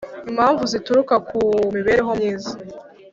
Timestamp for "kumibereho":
1.29-2.11